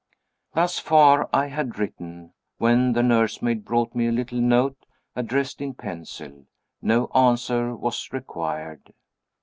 [0.55, 5.75] Thus far I had written, when the nursemaid brought me a little note, addressed in
[5.75, 6.47] pencil.
[6.81, 8.95] No answer was required.